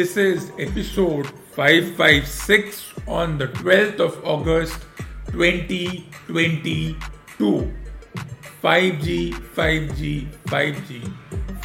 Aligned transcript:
This 0.00 0.16
is 0.16 0.48
episode 0.58 1.26
556 1.52 2.94
on 3.06 3.36
the 3.36 3.48
12th 3.48 4.00
of 4.00 4.24
August 4.24 4.78
2022. 5.30 6.96
5G, 8.62 9.34
5G, 9.34 10.26
5G. 10.46 11.12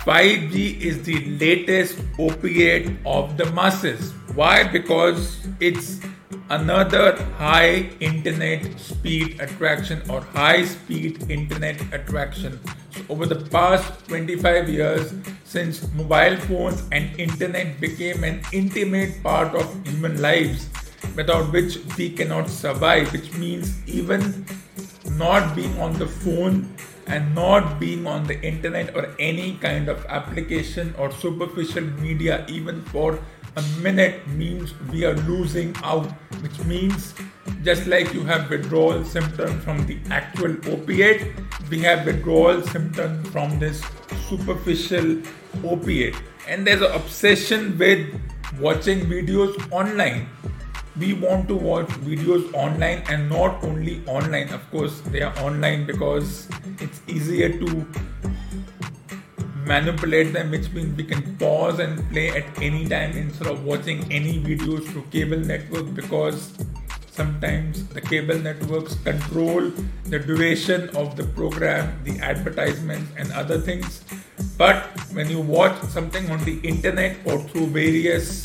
5G 0.03 0.81
is 0.81 1.02
the 1.03 1.23
latest 1.40 2.02
opiate 2.20 2.91
of 3.05 3.38
the 3.38 3.45
masses. 3.53 4.12
Why? 4.34 4.67
Because 4.67 5.48
it's 5.62 6.02
another 6.49 7.15
high 7.38 7.90
internet 8.02 8.77
speed 8.77 9.40
attraction 9.40 10.02
or 10.09 10.20
high 10.20 10.65
speed 10.65 11.31
internet 11.31 11.79
attraction. 11.93 12.59
Over 13.08 13.27
the 13.27 13.45
past 13.50 14.08
25 14.08 14.68
years, 14.68 15.13
since 15.44 15.91
mobile 15.94 16.38
phones 16.38 16.84
and 16.91 17.20
internet 17.20 17.80
became 17.80 18.23
an 18.23 18.41
intimate 18.52 19.21
part 19.21 19.54
of 19.54 19.88
human 19.88 20.21
lives, 20.21 20.70
without 21.16 21.52
which 21.52 21.77
we 21.98 22.10
cannot 22.10 22.49
survive, 22.49 23.12
which 23.13 23.32
means 23.38 23.76
even 23.88 24.46
not 25.12 25.55
being 25.55 25.79
on 25.79 25.94
the 25.94 26.07
phone 26.07 26.76
and 27.05 27.35
not 27.35 27.79
being 27.79 28.07
on 28.07 28.26
the 28.26 28.41
internet 28.41 28.96
or 28.96 29.16
any 29.20 29.57
kind 29.57 29.88
of 29.88 30.04
application 30.07 30.96
or 30.98 31.12
superficial 31.12 31.84
media, 32.01 32.44
even 32.49 32.82
for 32.85 33.20
a 33.55 33.61
minute 33.81 34.27
means 34.27 34.73
we 34.91 35.05
are 35.05 35.15
losing 35.15 35.75
out, 35.84 36.11
which 36.41 36.59
means 36.65 37.13
just 37.63 37.87
like 37.87 38.13
you 38.13 38.23
have 38.23 38.49
withdrawal 38.49 39.03
symptoms 39.03 39.63
from 39.63 39.85
the 39.87 39.98
actual 40.09 40.55
opiate, 40.71 41.34
we 41.70 41.79
have 41.79 42.05
withdrawal 42.05 42.61
symptoms 42.61 43.27
from 43.29 43.57
this 43.59 43.81
superficial 44.27 45.21
opiate. 45.63 46.15
And 46.48 46.67
there's 46.67 46.81
an 46.81 46.91
obsession 46.91 47.77
with 47.77 48.07
watching 48.59 49.05
videos 49.05 49.71
online. 49.71 50.27
We 50.98 51.13
want 51.13 51.48
to 51.49 51.55
watch 51.55 51.87
videos 51.87 52.53
online 52.53 53.03
and 53.09 53.29
not 53.29 53.63
only 53.63 54.05
online, 54.05 54.49
of 54.49 54.70
course, 54.71 55.01
they 55.01 55.21
are 55.21 55.37
online 55.39 55.85
because 55.85 56.48
it's 56.79 57.01
easier 57.07 57.49
to 57.49 57.87
manipulate 59.66 60.34
them, 60.34 60.52
which 60.52 60.71
means 60.71 60.96
we 60.96 61.04
can 61.04 61.35
pause 61.38 61.80
and 61.80 62.10
play 62.12 62.30
at 62.30 62.46
any 62.62 62.88
time 62.88 63.18
instead 63.18 63.48
of 63.48 63.63
watching 63.63 64.12
any 64.12 64.40
videos 64.40 64.85
through 64.88 65.03
cable 65.12 65.40
network 65.40 65.94
because 65.94 66.53
sometimes 67.12 67.88
the 67.88 68.02
cable 68.02 68.38
networks 68.38 68.96
control 68.96 69.72
the 70.06 70.19
duration 70.19 70.90
of 70.90 71.16
the 71.16 71.24
program, 71.24 71.97
the 72.03 72.19
advertisements, 72.19 73.09
and 73.18 73.31
other 73.31 73.59
things. 73.59 74.03
But 74.57 74.84
when 75.13 75.30
you 75.30 75.40
watch 75.40 75.81
something 75.84 76.29
on 76.29 76.44
the 76.44 76.59
internet 76.59 77.18
or 77.25 77.40
through 77.40 77.68
various 77.68 78.44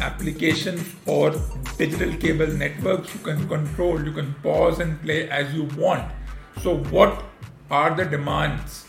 applications 0.00 0.82
or 1.06 1.34
digital 1.78 2.16
cable 2.16 2.46
networks, 2.46 3.12
you 3.14 3.20
can 3.20 3.48
control, 3.48 4.02
you 4.02 4.12
can 4.12 4.34
pause 4.42 4.78
and 4.78 5.00
play 5.02 5.28
as 5.28 5.52
you 5.52 5.64
want. 5.76 6.10
So, 6.62 6.76
what 6.76 7.24
are 7.70 7.94
the 7.94 8.04
demands? 8.04 8.85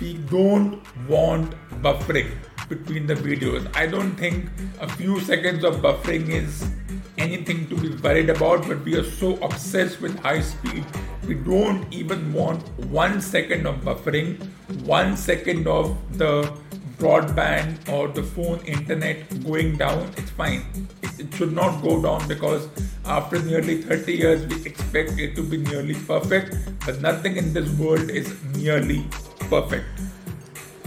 We 0.00 0.14
don't 0.14 0.80
want 1.08 1.54
buffering 1.82 2.30
between 2.68 3.06
the 3.06 3.14
videos. 3.14 3.64
I 3.76 3.86
don't 3.86 4.14
think 4.16 4.48
a 4.80 4.88
few 4.88 5.20
seconds 5.20 5.64
of 5.64 5.76
buffering 5.76 6.28
is 6.28 6.70
anything 7.18 7.68
to 7.68 7.76
be 7.76 7.90
worried 7.96 8.30
about, 8.30 8.66
but 8.66 8.82
we 8.82 8.96
are 8.96 9.04
so 9.04 9.36
obsessed 9.42 10.00
with 10.00 10.18
high 10.20 10.40
speed. 10.40 10.84
We 11.26 11.34
don't 11.34 11.92
even 11.92 12.32
want 12.32 12.66
one 12.86 13.20
second 13.20 13.66
of 13.66 13.76
buffering, 13.82 14.38
one 14.84 15.16
second 15.16 15.66
of 15.66 15.96
the 16.16 16.52
broadband 16.96 17.88
or 17.88 18.08
the 18.08 18.22
phone 18.22 18.60
internet 18.60 19.44
going 19.44 19.76
down. 19.76 20.10
It's 20.16 20.30
fine. 20.30 20.64
It, 21.02 21.20
it 21.20 21.34
should 21.34 21.52
not 21.52 21.82
go 21.82 22.00
down 22.02 22.26
because 22.28 22.68
after 23.04 23.42
nearly 23.42 23.82
30 23.82 24.12
years, 24.12 24.46
we 24.46 24.64
expect 24.64 25.18
it 25.18 25.34
to 25.36 25.42
be 25.42 25.58
nearly 25.58 25.94
perfect, 25.94 26.56
but 26.86 27.00
nothing 27.00 27.36
in 27.36 27.52
this 27.52 27.70
world 27.78 28.10
is 28.10 28.34
nearly 28.54 29.06
perfect. 29.50 29.86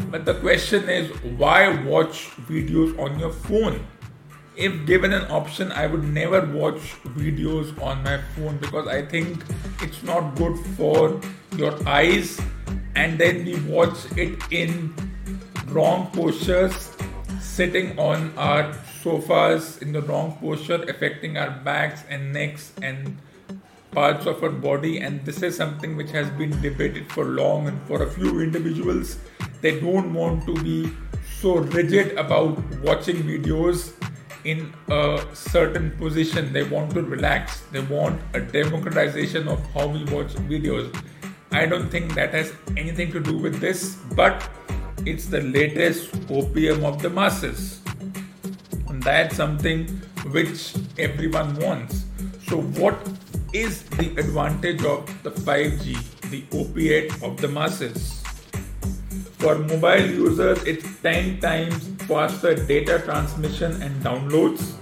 But 0.09 0.25
the 0.25 0.35
question 0.35 0.87
is 0.87 1.11
why 1.37 1.67
watch 1.83 2.29
videos 2.47 2.97
on 2.97 3.19
your 3.19 3.31
phone? 3.31 3.85
If 4.55 4.85
given 4.85 5.11
an 5.11 5.29
option, 5.29 5.71
I 5.71 5.87
would 5.87 6.03
never 6.03 6.39
watch 6.45 6.95
videos 7.19 7.69
on 7.81 8.03
my 8.03 8.19
phone 8.35 8.57
because 8.57 8.87
I 8.87 9.01
think 9.01 9.43
it's 9.81 10.01
not 10.03 10.35
good 10.35 10.57
for 10.77 11.19
your 11.57 11.75
eyes. 11.87 12.39
And 12.95 13.19
then 13.19 13.43
we 13.43 13.59
watch 13.61 13.97
it 14.15 14.39
in 14.51 14.93
wrong 15.67 16.11
postures, 16.13 16.91
sitting 17.41 17.97
on 17.99 18.31
our 18.37 18.71
sofas 19.01 19.81
in 19.81 19.91
the 19.91 20.03
wrong 20.03 20.37
posture, 20.39 20.83
affecting 20.87 21.37
our 21.37 21.49
backs 21.65 22.03
and 22.07 22.31
necks 22.31 22.71
and 22.81 23.17
parts 23.93 24.25
of 24.25 24.43
our 24.43 24.49
body 24.49 24.99
and 24.99 25.23
this 25.25 25.41
is 25.43 25.55
something 25.55 25.95
which 25.95 26.11
has 26.11 26.29
been 26.31 26.59
debated 26.61 27.11
for 27.11 27.25
long 27.25 27.67
and 27.67 27.81
for 27.83 28.03
a 28.03 28.09
few 28.09 28.41
individuals 28.41 29.17
they 29.61 29.79
don't 29.79 30.13
want 30.13 30.45
to 30.45 30.53
be 30.63 30.91
so 31.39 31.55
rigid 31.55 32.17
about 32.17 32.57
watching 32.81 33.17
videos 33.23 33.93
in 34.43 34.73
a 34.89 35.25
certain 35.33 35.91
position. 35.91 36.51
They 36.51 36.63
want 36.63 36.91
to 36.91 37.01
relax. 37.01 37.61
They 37.71 37.81
want 37.81 38.21
a 38.33 38.41
democratization 38.41 39.47
of 39.47 39.59
how 39.73 39.87
we 39.87 40.03
watch 40.05 40.33
videos. 40.51 40.93
I 41.51 41.65
don't 41.65 41.89
think 41.89 42.13
that 42.15 42.33
has 42.33 42.53
anything 42.75 43.11
to 43.11 43.19
do 43.19 43.37
with 43.37 43.59
this 43.59 43.95
but 44.15 44.49
it's 45.05 45.27
the 45.27 45.41
latest 45.41 46.15
opium 46.29 46.83
of 46.85 47.01
the 47.01 47.09
masses. 47.09 47.81
And 48.87 49.01
that's 49.03 49.35
something 49.35 49.87
which 50.31 50.73
everyone 50.97 51.55
wants. 51.59 52.05
So 52.47 52.61
what 52.61 52.97
is 53.53 53.83
the 53.83 54.09
advantage 54.17 54.83
of 54.83 55.05
the 55.23 55.29
5G, 55.29 55.97
the 56.31 56.43
opiate 56.57 57.11
of 57.23 57.39
the 57.39 57.47
masses. 57.47 58.23
For 59.37 59.59
mobile 59.59 60.05
users, 60.05 60.63
it's 60.63 60.87
10 61.01 61.39
times 61.39 61.87
faster 62.07 62.55
data 62.55 62.99
transmission 63.05 63.81
and 63.83 64.03
downloads. 64.03 64.73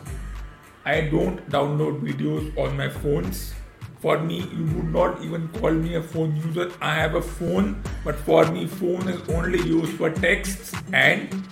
I 0.86 1.02
don't 1.02 1.48
download 1.50 2.00
videos 2.02 2.58
on 2.58 2.78
my 2.78 2.90
phones. 2.90 3.54
For 4.00 4.18
me, 4.18 4.38
you 4.40 4.66
would 4.76 4.92
not 4.92 5.22
even 5.22 5.48
call 5.50 5.72
me 5.72 5.96
a 5.96 6.02
phone 6.02 6.36
user. 6.38 6.72
I 6.82 6.96
have 6.96 7.16
a 7.16 7.22
phone, 7.22 7.84
but 8.06 8.16
for 8.16 8.46
me, 8.46 8.68
phone 8.68 9.08
is 9.10 9.22
only 9.30 9.62
used 9.62 9.94
for 9.98 10.10
texts 10.10 10.74
and 10.94 11.44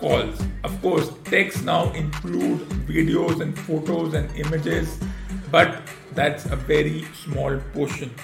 calls. 0.00 0.40
Of 0.64 0.80
course, 0.80 1.12
texts 1.24 1.62
now 1.62 1.92
include 1.92 2.60
videos 2.88 3.40
and 3.40 3.56
photos 3.60 4.14
and 4.14 4.28
images, 4.36 4.98
but 5.50 5.82
that's 6.14 6.46
a 6.46 6.56
very 6.56 7.04
small 7.14 7.58
portion. 7.72 8.14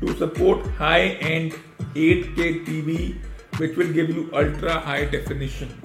To 0.00 0.16
support 0.16 0.66
high 0.78 1.16
end 1.32 1.52
8K 1.94 2.64
TV, 2.66 3.16
which 3.58 3.76
will 3.76 3.92
give 3.92 4.10
you 4.10 4.30
ultra 4.32 4.78
high 4.80 5.04
definition, 5.04 5.80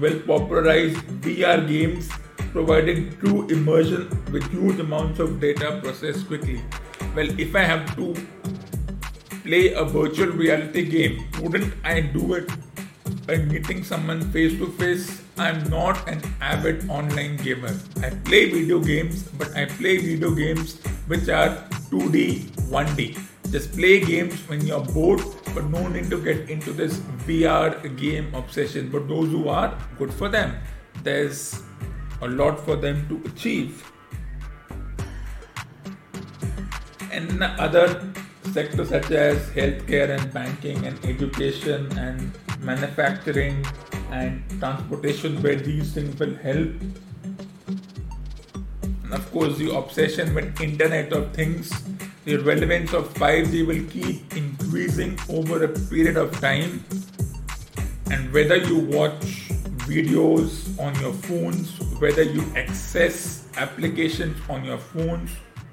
will 0.00 0.18
popularize 0.20 0.94
VR 1.26 1.66
games, 1.66 2.10
providing 2.52 3.16
true 3.18 3.46
immersion 3.48 4.08
with 4.32 4.50
huge 4.50 4.78
amounts 4.80 5.18
of 5.18 5.40
data 5.40 5.80
processed 5.82 6.26
quickly. 6.26 6.62
Well, 7.14 7.28
if 7.40 7.54
I 7.54 7.62
have 7.62 7.94
to 7.96 8.14
play 9.42 9.72
a 9.72 9.84
virtual 9.84 10.28
reality 10.28 10.84
game, 10.84 11.24
wouldn't 11.40 11.74
I 11.84 12.00
do 12.00 12.34
it 12.34 12.50
by 13.26 13.36
meeting 13.36 13.84
someone 13.84 14.20
face 14.30 14.58
to 14.58 14.66
face? 14.72 15.25
I'm 15.38 15.68
not 15.68 16.08
an 16.08 16.22
avid 16.40 16.88
online 16.88 17.36
gamer. 17.36 17.74
I 18.02 18.08
play 18.08 18.48
video 18.50 18.80
games, 18.80 19.24
but 19.24 19.54
I 19.54 19.66
play 19.66 19.98
video 19.98 20.30
games 20.34 20.80
which 21.08 21.28
are 21.28 21.56
2D, 21.90 22.50
1D. 22.70 23.18
Just 23.50 23.72
play 23.72 24.00
games 24.00 24.34
when 24.48 24.66
you're 24.66 24.80
bored, 24.80 25.20
but 25.54 25.66
no 25.66 25.88
need 25.88 26.08
to 26.08 26.22
get 26.24 26.48
into 26.48 26.72
this 26.72 26.96
VR 27.26 27.94
game 27.98 28.34
obsession. 28.34 28.88
But 28.88 29.08
those 29.08 29.30
who 29.30 29.50
are, 29.50 29.76
good 29.98 30.12
for 30.12 30.30
them. 30.30 30.56
There's 31.02 31.62
a 32.22 32.28
lot 32.28 32.58
for 32.58 32.76
them 32.76 33.06
to 33.08 33.28
achieve. 33.28 33.92
And 37.12 37.42
other 37.42 38.10
sectors 38.54 38.88
such 38.88 39.10
as 39.10 39.50
healthcare 39.50 40.18
and 40.18 40.32
banking 40.32 40.86
and 40.86 40.98
education 41.04 41.92
and 41.98 42.32
manufacturing 42.60 43.66
and 44.10 44.42
transportation 44.58 45.42
where 45.42 45.56
these 45.56 45.92
things 45.92 46.18
will 46.18 46.34
help. 46.36 46.70
And 49.04 49.12
of 49.12 49.30
course 49.32 49.56
the 49.58 49.74
obsession 49.76 50.34
with 50.34 50.60
internet 50.60 51.12
of 51.12 51.32
things 51.32 51.72
the 52.24 52.36
relevance 52.38 52.92
of 52.92 53.12
5g 53.14 53.66
will 53.66 53.84
keep 53.88 54.36
increasing 54.36 55.18
over 55.28 55.62
a 55.62 55.68
period 55.68 56.16
of 56.16 56.32
time. 56.40 56.84
And 58.10 58.32
whether 58.32 58.56
you 58.56 58.78
watch 58.78 59.48
videos 59.86 60.76
on 60.80 60.98
your 61.00 61.12
phones 61.12 61.78
whether 62.00 62.22
you 62.22 62.42
access 62.56 63.48
applications 63.56 64.36
on 64.50 64.64
your 64.64 64.78
phones 64.78 65.30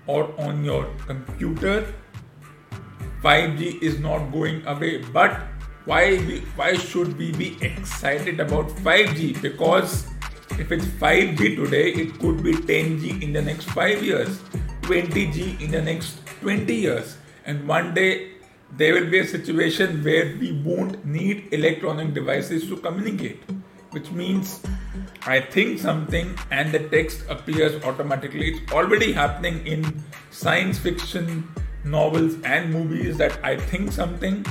or 0.07 0.33
on 0.39 0.63
your 0.63 0.85
computer 1.05 1.93
5g 3.23 3.81
is 3.81 3.99
not 3.99 4.31
going 4.31 4.65
away. 4.67 4.97
But 4.97 5.41
why 5.85 6.17
we, 6.27 6.39
why 6.55 6.73
should 6.73 7.17
we 7.17 7.31
be 7.31 7.57
excited 7.61 8.39
about 8.39 8.69
5G? 8.69 9.41
Because 9.41 10.07
if 10.59 10.71
it's 10.71 10.85
5G 10.85 11.55
today, 11.55 11.91
it 11.91 12.19
could 12.19 12.43
be 12.43 12.53
10G 12.53 13.21
in 13.21 13.33
the 13.33 13.41
next 13.41 13.69
5 13.71 14.03
years, 14.03 14.39
20G 14.83 15.59
in 15.61 15.71
the 15.71 15.81
next 15.81 16.25
20 16.41 16.73
years, 16.73 17.17
and 17.45 17.67
one 17.67 17.93
day 17.93 18.31
there 18.77 18.93
will 18.93 19.09
be 19.09 19.19
a 19.19 19.27
situation 19.27 20.03
where 20.03 20.35
we 20.39 20.51
won't 20.63 21.05
need 21.05 21.49
electronic 21.51 22.13
devices 22.13 22.67
to 22.69 22.77
communicate, 22.77 23.43
which 23.91 24.09
means 24.11 24.61
I 25.25 25.41
think 25.41 25.79
something 25.79 26.37
and 26.49 26.71
the 26.71 26.79
text 26.89 27.23
appears 27.29 27.83
automatically. 27.83 28.55
It's 28.55 28.71
already 28.71 29.11
happening 29.11 29.65
in 29.67 30.03
science 30.31 30.79
fiction 30.79 31.47
novels 31.83 32.35
and 32.43 32.73
movies 32.73 33.17
that 33.17 33.37
I 33.43 33.57
think 33.57 33.91
something 33.91 34.45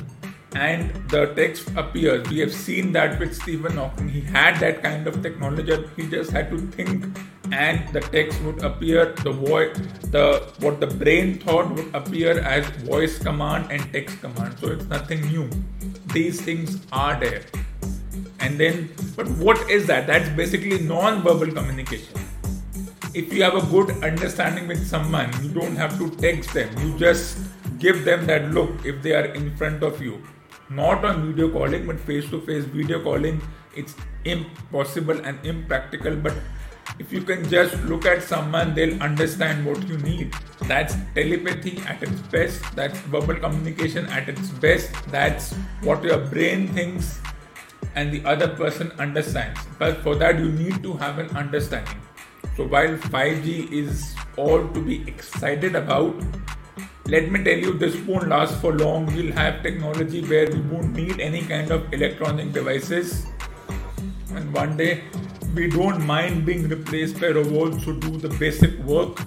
and 0.55 1.09
the 1.09 1.27
text 1.35 1.71
appears. 1.77 2.29
We 2.29 2.39
have 2.39 2.53
seen 2.53 2.93
that 2.93 3.19
with 3.19 3.35
Stephen 3.35 3.77
Hawking. 3.77 4.09
He 4.09 4.21
had 4.21 4.59
that 4.61 4.83
kind 4.83 5.07
of 5.07 5.23
technology. 5.23 5.85
He 5.97 6.09
just 6.09 6.31
had 6.31 6.51
to 6.51 6.59
think, 6.59 7.07
and 7.53 7.89
the 7.93 8.01
text 8.01 8.41
would 8.43 8.63
appear. 8.63 9.13
The 9.13 9.33
voice, 9.33 9.77
the 10.11 10.53
what 10.61 10.81
the 10.81 10.87
brain 10.87 11.39
thought 11.39 11.71
would 11.71 11.95
appear 11.95 12.41
as 12.41 12.67
voice 12.89 13.19
command 13.19 13.71
and 13.71 13.93
text 13.93 14.21
command. 14.21 14.59
So 14.59 14.73
it's 14.73 14.87
nothing 14.87 15.23
new. 15.29 15.49
These 16.13 16.41
things 16.43 16.85
are 16.93 17.19
there. 17.19 17.43
And 18.41 18.59
then, 18.59 18.91
but 19.17 19.29
what 19.39 19.71
is 19.71 19.87
that? 19.87 20.07
That's 20.07 20.29
basically 20.31 20.81
non-verbal 20.81 21.53
communication. 21.53 22.19
If 23.15 23.33
you 23.33 23.43
have 23.43 23.55
a 23.55 23.67
good 23.71 23.91
understanding 24.03 24.67
with 24.67 24.87
someone, 24.87 25.31
you 25.43 25.51
don't 25.51 25.77
have 25.77 25.97
to 25.99 26.11
text 26.17 26.53
them. 26.55 26.71
You 26.79 26.99
just 26.99 27.39
give 27.79 28.05
them 28.05 28.27
that 28.27 28.51
look 28.53 28.85
if 28.85 29.03
they 29.03 29.13
are 29.13 29.27
in 29.27 29.55
front 29.57 29.83
of 29.83 30.01
you 30.01 30.23
not 30.75 31.05
on 31.05 31.27
video 31.27 31.51
calling 31.51 31.87
but 31.87 32.01
face 32.01 32.29
to 32.31 32.41
face 32.41 32.65
video 32.65 33.03
calling 33.03 33.41
it's 33.75 33.95
impossible 34.25 35.19
and 35.21 35.45
impractical. 35.45 36.15
But 36.17 36.35
if 36.99 37.13
you 37.13 37.23
can 37.23 37.49
just 37.49 37.75
look 37.85 38.07
at 38.07 38.23
someone 38.23 38.75
they'll 38.75 39.03
understand 39.03 39.65
what 39.65 39.87
you 39.89 39.99
need. 39.99 40.35
That's 40.63 40.95
telepathy 41.15 41.79
at 41.87 42.03
its 42.03 42.21
best. 42.23 42.63
That's 42.77 42.99
verbal 43.01 43.37
communication 43.37 44.07
at 44.07 44.29
its 44.29 44.49
best. 44.51 44.93
That's 45.11 45.53
what 45.83 46.03
your 46.05 46.19
brain 46.19 46.69
thinks 46.69 47.21
and 47.95 48.13
the 48.13 48.25
other 48.25 48.49
person 48.49 48.93
understands. 48.99 49.61
But 49.79 49.99
for 49.99 50.15
that 50.17 50.39
you 50.39 50.51
need 50.51 50.83
to 50.83 50.95
have 50.95 51.19
an 51.19 51.35
understanding. 51.37 52.01
So 52.57 52.67
while 52.67 52.97
5g 52.97 53.73
is 53.73 54.15
all 54.37 54.67
to 54.69 54.81
be 54.81 55.03
excited 55.09 55.75
about 55.75 56.15
let 57.07 57.31
me 57.31 57.43
tell 57.43 57.59
you, 57.59 57.77
this 57.77 57.97
won't 58.07 58.29
last 58.29 58.61
for 58.61 58.73
long. 58.73 59.07
We'll 59.07 59.33
have 59.33 59.63
technology 59.63 60.23
where 60.23 60.49
we 60.49 60.61
won't 60.61 60.93
need 60.93 61.21
any 61.21 61.43
kind 61.43 61.71
of 61.71 61.93
electronic 61.93 62.53
devices. 62.53 63.27
And 64.35 64.53
one 64.55 64.77
day, 64.77 65.03
we 65.55 65.69
don't 65.69 66.07
mind 66.07 66.47
being 66.47 66.69
replaced 66.69 67.21
by 67.21 67.29
robots 67.29 67.85
to 67.85 67.99
do 67.99 68.17
the 68.19 68.29
basic 68.29 68.79
work. 68.85 69.19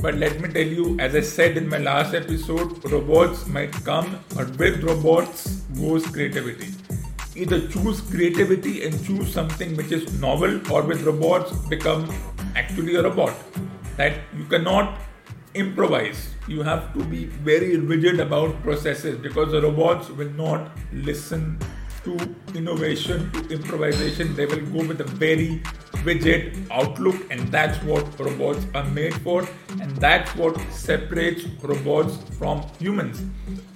But 0.00 0.14
let 0.14 0.40
me 0.40 0.48
tell 0.48 0.66
you, 0.66 0.98
as 0.98 1.14
I 1.14 1.20
said 1.20 1.56
in 1.56 1.68
my 1.68 1.78
last 1.78 2.14
episode, 2.14 2.90
robots 2.90 3.46
might 3.46 3.72
come, 3.84 4.18
but 4.34 4.56
with 4.58 4.82
robots 4.82 5.62
goes 5.78 6.06
creativity. 6.06 6.72
Either 7.34 7.68
choose 7.68 8.00
creativity 8.00 8.84
and 8.84 9.04
choose 9.04 9.32
something 9.32 9.76
which 9.76 9.92
is 9.92 10.20
novel, 10.20 10.60
or 10.72 10.82
with 10.82 11.02
robots 11.02 11.52
become 11.68 12.10
actually 12.54 12.96
a 12.96 13.02
robot. 13.02 13.34
That 13.96 14.20
you 14.36 14.44
cannot 14.44 14.98
improvise. 15.56 16.34
You 16.46 16.62
have 16.62 16.92
to 16.94 17.04
be 17.04 17.24
very 17.26 17.76
rigid 17.76 18.20
about 18.20 18.62
processes 18.62 19.18
because 19.18 19.52
the 19.52 19.62
robots 19.62 20.10
will 20.10 20.30
not 20.30 20.70
listen 20.92 21.58
to 22.04 22.16
innovation, 22.54 23.30
to 23.32 23.48
improvisation. 23.48 24.36
They 24.36 24.46
will 24.46 24.64
go 24.66 24.86
with 24.86 25.00
a 25.00 25.04
very 25.04 25.62
rigid 26.04 26.66
outlook, 26.70 27.16
and 27.30 27.40
that's 27.48 27.82
what 27.82 28.20
robots 28.20 28.64
are 28.74 28.84
made 28.90 29.14
for, 29.22 29.48
and 29.80 29.90
that's 29.96 30.34
what 30.36 30.60
separates 30.70 31.44
robots 31.62 32.18
from 32.38 32.62
humans. 32.78 33.22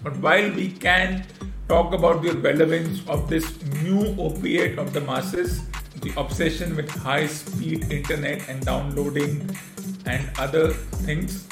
But 0.04 0.16
while 0.18 0.52
we 0.52 0.70
can 0.70 1.26
talk 1.68 1.92
about 1.92 2.22
the 2.22 2.32
relevance 2.34 3.02
of 3.08 3.28
this 3.28 3.62
new 3.82 4.14
opiate 4.18 4.78
of 4.78 4.92
the 4.92 5.00
masses, 5.00 5.62
the 6.00 6.12
obsession 6.16 6.76
with 6.76 6.88
high 6.90 7.26
speed 7.26 7.90
internet 7.90 8.48
and 8.48 8.64
downloading 8.64 9.56
and 10.10 10.30
other 10.38 10.68
things. 11.06 11.46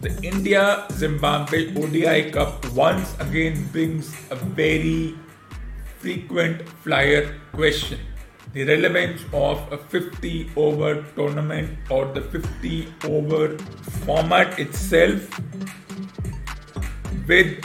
The 0.00 0.12
India 0.22 0.86
Zimbabwe 0.92 1.74
ODI 1.82 2.30
Cup 2.30 2.66
once 2.72 3.14
again 3.18 3.68
brings 3.72 4.12
a 4.30 4.36
very 4.36 5.14
frequent 5.98 6.62
flyer 6.84 7.34
question. 7.52 8.00
The 8.52 8.64
relevance 8.64 9.22
of 9.32 9.72
a 9.72 9.78
50 9.78 10.50
over 10.56 11.02
tournament 11.14 11.78
or 11.90 12.06
the 12.06 12.22
50 12.22 12.88
over 13.04 13.58
format 14.06 14.58
itself 14.58 15.28
with 17.28 17.60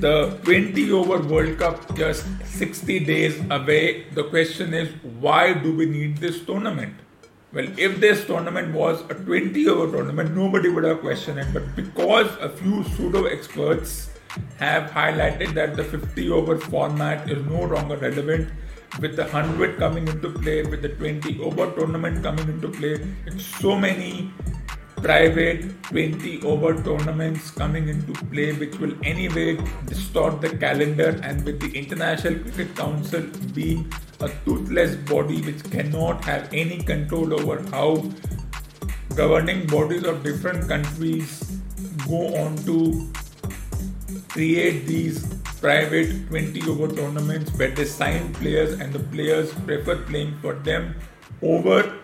the 0.00 0.38
20 0.44 0.92
over 0.92 1.18
World 1.26 1.58
Cup 1.58 1.96
just 1.96 2.26
60 2.44 3.00
days 3.04 3.40
away. 3.50 4.06
The 4.14 4.24
question 4.24 4.74
is 4.74 4.88
why 5.26 5.54
do 5.54 5.74
we 5.74 5.86
need 5.86 6.18
this 6.18 6.44
tournament? 6.44 7.07
Well, 7.50 7.66
if 7.78 7.98
this 7.98 8.26
tournament 8.26 8.74
was 8.74 9.00
a 9.08 9.14
20 9.14 9.68
over 9.68 9.96
tournament, 9.96 10.36
nobody 10.36 10.68
would 10.68 10.84
have 10.84 11.00
questioned 11.00 11.38
it. 11.38 11.46
But 11.54 11.74
because 11.74 12.28
a 12.40 12.50
few 12.50 12.84
pseudo 12.84 13.24
experts 13.24 14.10
have 14.58 14.90
highlighted 14.90 15.54
that 15.54 15.74
the 15.74 15.82
50 15.82 16.30
over 16.30 16.58
format 16.58 17.30
is 17.30 17.42
no 17.46 17.62
longer 17.62 17.96
relevant, 17.96 18.50
with 19.00 19.16
the 19.16 19.22
100 19.22 19.78
coming 19.78 20.08
into 20.08 20.28
play, 20.30 20.62
with 20.62 20.82
the 20.82 20.90
20 20.90 21.40
over 21.42 21.70
tournament 21.72 22.22
coming 22.22 22.48
into 22.48 22.68
play, 22.68 22.98
it's 23.26 23.44
so 23.44 23.78
many 23.78 24.30
private 25.02 25.82
20 25.84 26.42
over 26.42 26.80
tournaments 26.82 27.50
coming 27.50 27.88
into 27.88 28.12
play, 28.26 28.52
which 28.52 28.78
will 28.78 28.94
anyway 29.02 29.56
distort 29.86 30.40
the 30.40 30.56
calendar. 30.56 31.18
And 31.22 31.44
with 31.44 31.60
the 31.60 31.76
International 31.78 32.38
Cricket 32.40 32.76
Council 32.76 33.22
being 33.54 33.92
a 34.20 34.28
toothless 34.44 34.96
body 35.10 35.40
which 35.42 35.62
cannot 35.70 36.24
have 36.24 36.48
any 36.52 36.78
control 36.78 37.32
over 37.40 37.62
how 37.70 38.04
governing 39.14 39.66
bodies 39.66 40.04
of 40.04 40.22
different 40.22 40.68
countries 40.68 41.60
go 42.06 42.34
on 42.36 42.56
to 42.58 43.10
create 44.28 44.86
these 44.86 45.26
private 45.60 46.28
20 46.28 46.62
over 46.70 46.88
tournaments 46.88 47.50
where 47.58 47.70
they 47.70 47.84
sign 47.84 48.32
players 48.34 48.78
and 48.78 48.92
the 48.92 49.00
players 49.14 49.52
prefer 49.66 49.96
playing 50.04 50.36
for 50.40 50.54
them 50.54 50.94
over 51.42 51.98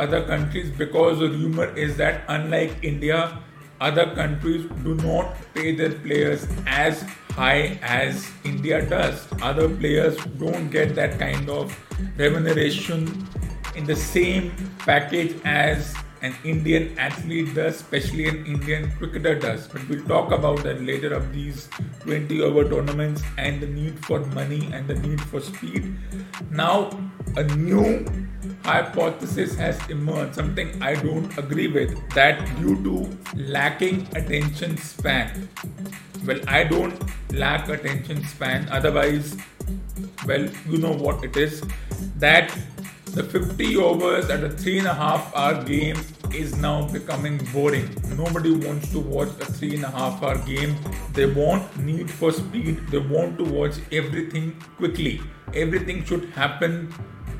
other 0.00 0.24
countries 0.24 0.70
because 0.70 1.18
the 1.20 1.28
rumor 1.28 1.68
is 1.76 1.96
that 1.98 2.22
unlike 2.28 2.72
India, 2.82 3.38
other 3.80 4.14
countries 4.14 4.66
do 4.84 4.94
not 4.96 5.36
pay 5.54 5.74
their 5.74 5.92
players 5.92 6.46
as 6.66 7.02
high 7.30 7.78
as 7.82 8.30
India 8.44 8.84
does. 8.84 9.26
Other 9.40 9.68
players 9.68 10.16
don't 10.38 10.70
get 10.70 10.94
that 10.96 11.18
kind 11.18 11.48
of 11.48 11.74
remuneration 12.16 13.26
in 13.74 13.84
the 13.84 13.96
same 13.96 14.52
package 14.80 15.36
as 15.44 15.94
an 16.22 16.34
Indian 16.44 16.98
athlete 16.98 17.54
does, 17.54 17.76
especially 17.76 18.28
an 18.28 18.44
Indian 18.46 18.90
cricketer 18.98 19.34
does. 19.34 19.66
But 19.66 19.88
we'll 19.88 20.04
talk 20.04 20.32
about 20.32 20.62
that 20.64 20.82
later 20.82 21.12
of 21.14 21.32
these 21.32 21.68
20 22.00 22.40
over 22.42 22.68
tournaments 22.68 23.22
and 23.38 23.60
the 23.60 23.66
need 23.66 24.04
for 24.04 24.20
money 24.20 24.70
and 24.72 24.86
the 24.86 24.94
need 24.94 25.20
for 25.20 25.40
speed. 25.40 25.96
Now, 26.50 26.90
a 27.36 27.44
new 27.44 28.06
hypothesis 28.64 29.54
has 29.56 29.78
emerged, 29.88 30.34
something 30.34 30.82
I 30.82 30.94
don't 30.94 31.36
agree 31.38 31.68
with, 31.68 31.96
that 32.14 32.44
due 32.58 32.82
to 32.84 33.18
lacking 33.36 34.08
attention 34.14 34.76
span. 34.76 35.48
Well, 36.26 36.40
I 36.46 36.64
don't 36.64 37.02
lack 37.32 37.68
attention 37.68 38.24
span, 38.24 38.68
otherwise, 38.70 39.36
well, 40.26 40.46
you 40.68 40.78
know 40.78 40.92
what 40.92 41.24
it 41.24 41.36
is. 41.36 41.62
That 42.16 42.56
the 43.12 43.24
50 43.24 43.76
overs 43.76 44.30
at 44.30 44.44
a 44.44 44.48
three 44.48 44.78
and 44.78 44.86
a 44.86 44.94
half 44.94 45.34
hour 45.34 45.62
game 45.64 45.96
is 46.32 46.56
now 46.56 46.86
becoming 46.88 47.38
boring. 47.52 47.88
Nobody 48.16 48.52
wants 48.52 48.90
to 48.92 49.00
watch 49.00 49.28
a 49.40 49.46
three 49.46 49.74
and 49.74 49.84
a 49.84 49.90
half 49.90 50.22
hour 50.22 50.38
game. 50.38 50.76
They 51.12 51.26
want 51.26 51.76
need 51.78 52.10
for 52.10 52.30
speed. 52.32 52.86
They 52.88 52.98
want 52.98 53.36
to 53.38 53.44
watch 53.44 53.74
everything 53.90 54.52
quickly. 54.76 55.20
Everything 55.54 56.04
should 56.04 56.26
happen 56.30 56.92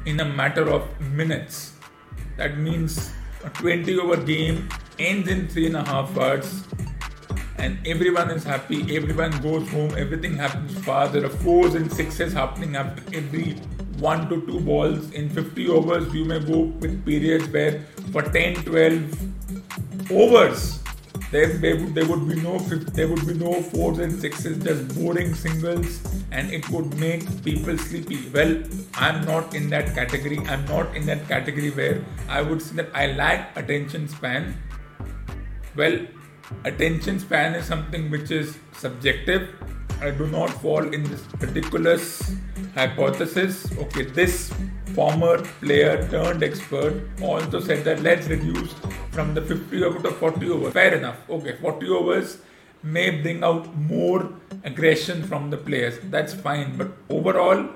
in 0.07 0.21
a 0.21 0.25
matter 0.25 0.69
of 0.69 0.89
minutes. 1.00 1.75
That 2.37 2.59
means 2.59 3.12
a 3.45 3.50
20 3.50 3.99
over 3.99 4.17
game 4.17 4.69
ends 4.99 5.29
in 5.29 5.49
three 5.49 5.67
and 5.67 5.77
a 5.77 5.85
half 5.85 6.17
hours 6.19 6.65
and 7.59 7.79
everyone 7.87 8.31
is 8.31 8.43
happy, 8.43 8.97
everyone 8.97 9.31
goes 9.43 9.69
home, 9.69 9.95
everything 9.97 10.35
happens 10.35 10.73
fast. 10.85 11.12
There 11.12 11.25
are 11.27 11.37
fours 11.45 11.75
and 11.75 11.93
sixes 11.93 12.33
happening 12.33 12.75
after 12.75 13.03
every 13.15 13.61
one 14.00 14.28
to 14.28 14.45
two 14.47 14.61
balls. 14.61 15.11
In 15.12 15.28
50 15.28 15.69
overs, 15.69 16.12
you 16.14 16.25
may 16.25 16.40
go 16.40 16.61
with 16.85 17.04
periods 17.04 17.49
where 17.49 17.80
for 18.12 18.23
10 18.23 18.64
12 18.64 20.11
overs, 20.11 20.80
there, 21.30 21.47
there, 21.47 21.76
would, 21.76 21.95
there 21.95 22.09
would 22.09 22.28
be 22.28 22.35
no 22.40 22.59
there 22.59 23.07
would 23.07 23.25
be 23.26 23.35
no 23.35 23.62
fours 23.62 23.99
and 23.99 24.12
sixes, 24.21 24.59
just 24.64 24.99
boring 24.99 25.33
singles, 25.35 26.00
and 26.33 26.52
it 26.52 26.69
would 26.71 26.99
make 26.99 27.23
people 27.45 27.78
sleepy. 27.78 28.28
Well, 28.30 28.62
I'm 28.95 29.25
not 29.25 29.54
in 29.54 29.71
that 29.71 29.95
category. 29.95 30.38
I'm 30.49 30.64
not 30.64 30.97
in 30.97 31.07
that 31.07 31.28
category 31.28 31.71
where 31.71 32.04
I 32.28 32.42
would 32.42 32.61
say 32.61 32.75
that 32.76 32.90
I 32.95 33.12
lack 33.12 33.57
attention 33.57 34.09
span. 34.09 34.57
Well, 35.76 36.00
attention 36.64 37.21
span 37.21 37.54
is 37.54 37.64
something 37.64 38.11
which 38.11 38.33
is 38.33 38.59
subjective. 38.73 39.50
I 40.00 40.11
do 40.11 40.26
not 40.28 40.50
fall 40.50 40.83
in 40.95 41.04
this 41.04 41.23
ridiculous 41.38 42.35
hypothesis. 42.75 43.71
Okay, 43.78 44.04
this 44.04 44.52
former 44.95 45.42
player 45.61 46.09
turned 46.09 46.42
expert 46.42 47.02
also 47.23 47.61
said 47.61 47.85
that 47.85 48.02
let's 48.02 48.26
reduce 48.28 48.75
from 49.11 49.35
the 49.35 49.42
50 49.42 49.85
over 49.85 50.02
to 50.09 50.11
40 50.11 50.50
over. 50.50 50.71
Fair 50.71 50.95
enough. 50.95 51.19
Okay, 51.28 51.57
40 51.61 51.88
overs 51.88 52.38
may 52.83 53.11
bring 53.11 53.45
out 53.45 53.75
more 53.76 54.33
aggression 54.64 55.23
from 55.23 55.50
the 55.50 55.57
players. 55.57 55.99
That's 56.04 56.33
fine. 56.33 56.78
But 56.78 56.92
overall, 57.11 57.69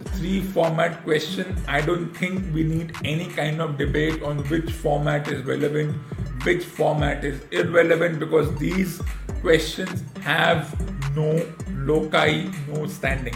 the 0.00 0.08
three 0.10 0.42
format 0.42 1.02
question, 1.02 1.56
I 1.66 1.80
don't 1.80 2.14
think 2.14 2.54
we 2.54 2.62
need 2.62 2.94
any 3.04 3.28
kind 3.28 3.62
of 3.62 3.78
debate 3.78 4.22
on 4.22 4.38
which 4.48 4.70
format 4.70 5.28
is 5.28 5.44
relevant, 5.46 5.96
which 6.44 6.64
format 6.64 7.24
is 7.24 7.40
irrelevant, 7.50 8.18
because 8.18 8.54
these 8.58 9.00
questions 9.40 10.04
have 10.20 10.78
no 11.16 11.42
loci, 11.86 12.50
no 12.68 12.86
standing. 12.86 13.34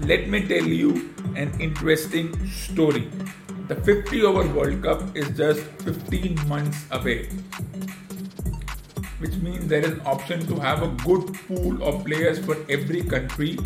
Let 0.00 0.28
me 0.28 0.46
tell 0.46 0.64
you 0.64 1.10
an 1.36 1.52
interesting 1.60 2.34
story. 2.48 3.08
The 3.68 3.76
50 3.76 4.22
over 4.22 4.46
World 4.54 4.82
Cup 4.82 5.16
is 5.16 5.30
just 5.36 5.60
15 5.84 6.48
months 6.48 6.84
away, 6.90 7.28
which 9.18 9.34
means 9.36 9.66
there 9.68 9.80
is 9.80 9.92
an 9.92 10.02
option 10.04 10.46
to 10.46 10.56
have 10.56 10.82
a 10.82 10.88
good 11.04 11.32
pool 11.46 11.82
of 11.82 12.04
players 12.04 12.38
for 12.44 12.56
every 12.68 13.02
country. 13.02 13.58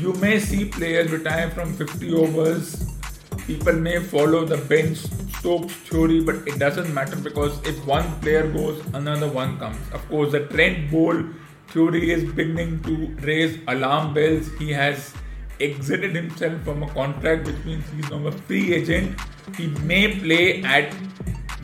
You 0.00 0.12
may 0.14 0.40
see 0.40 0.64
players 0.64 1.12
retire 1.12 1.50
from 1.50 1.72
50 1.74 2.12
overs. 2.14 2.98
People 3.46 3.74
may 3.74 4.00
follow 4.00 4.44
the 4.44 4.56
Ben 4.56 4.94
Stokes 4.94 5.74
theory, 5.88 6.20
but 6.20 6.36
it 6.48 6.58
doesn't 6.58 6.92
matter 6.92 7.16
because 7.16 7.62
if 7.66 7.86
one 7.86 8.10
player 8.20 8.50
goes, 8.50 8.82
another 8.94 9.28
one 9.28 9.58
comes. 9.58 9.78
Of 9.92 10.06
course, 10.08 10.32
the 10.32 10.46
Trent 10.46 10.90
Boult 10.90 11.32
theory 11.74 12.12
is 12.12 12.24
beginning 12.38 12.80
to 12.84 12.96
raise 13.26 13.58
alarm 13.66 14.14
bells. 14.14 14.48
He 14.58 14.70
has 14.72 15.12
exited 15.60 16.14
himself 16.14 16.62
from 16.62 16.84
a 16.84 16.88
contract, 16.90 17.46
which 17.46 17.64
means 17.64 17.84
he's 17.96 18.10
now 18.10 18.26
a 18.28 18.32
free 18.32 18.74
agent. 18.74 19.20
He 19.56 19.66
may 19.92 20.18
play 20.20 20.62
at 20.62 20.94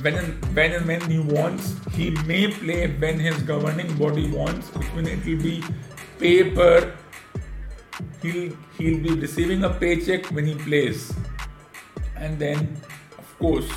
when 0.03 0.17
and, 0.17 0.57
when 0.57 0.73
and 0.73 0.87
when 0.87 1.01
he 1.11 1.21
wants. 1.21 1.75
He 1.93 2.11
may 2.33 2.49
play 2.51 2.89
when 3.05 3.21
his 3.21 3.43
governing 3.43 3.97
body 3.97 4.29
wants, 4.31 4.75
which 4.75 4.93
means 4.95 5.09
it 5.09 5.25
will 5.25 5.43
be 5.43 5.63
paper. 6.19 6.93
He'll 8.23 8.57
he'll 8.79 9.03
be 9.09 9.15
receiving 9.27 9.65
a 9.65 9.71
paycheck 9.71 10.27
when 10.39 10.47
he 10.47 10.55
plays, 10.67 11.13
and 12.17 12.39
then 12.39 12.77
of 13.19 13.39
course 13.39 13.71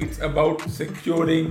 it's 0.00 0.18
about 0.18 0.62
securing 0.68 1.50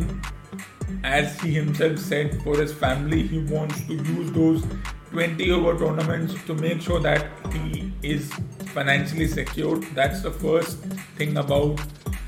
as 1.03 1.39
he 1.41 1.51
himself 1.51 1.97
said 1.99 2.41
for 2.43 2.57
his 2.57 2.73
family 2.73 3.27
he 3.27 3.39
wants 3.39 3.85
to 3.87 3.93
use 3.93 4.31
those 4.31 4.63
20 5.11 5.51
over 5.51 5.77
tournaments 5.77 6.33
to 6.45 6.53
make 6.55 6.81
sure 6.81 6.99
that 6.99 7.27
he 7.53 7.91
is 8.01 8.33
financially 8.73 9.27
secured. 9.27 9.83
That's 9.93 10.21
the 10.21 10.31
first 10.31 10.77
thing 11.17 11.37
about 11.37 11.79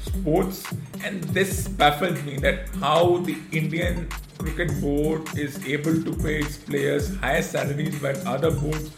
sports, 0.02 0.64
and 1.04 1.24
this 1.26 1.68
baffles 1.68 2.22
me 2.24 2.38
that 2.38 2.70
how 2.76 3.18
the 3.18 3.38
Indian 3.52 4.08
cricket 4.38 4.80
board 4.80 5.38
is 5.38 5.66
able 5.66 6.02
to 6.04 6.14
pay 6.22 6.40
its 6.40 6.58
players 6.58 7.16
higher 7.18 7.42
salaries 7.42 8.00
while 8.02 8.28
other 8.28 8.52
boards 8.52 8.92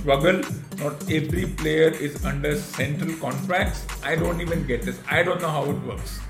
struggle. 0.00 0.42
Not 0.78 1.10
every 1.10 1.46
player 1.46 1.88
is 1.88 2.24
under 2.24 2.56
central 2.56 3.14
contracts. 3.16 3.86
I 4.02 4.16
don't 4.16 4.40
even 4.40 4.66
get 4.66 4.82
this. 4.82 5.00
I 5.10 5.22
don't 5.22 5.40
know 5.40 5.48
how 5.48 5.64
it 5.64 5.80
works. 5.82 6.20